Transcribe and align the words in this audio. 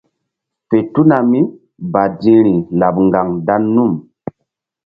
Fe 0.67 0.77
tuna 0.93 1.17
mí 1.31 1.39
badi̧hri 1.91 2.55
laɓ 2.79 2.95
ŋgaŋ 3.07 3.27
dan 3.45 3.63
num. 3.75 3.93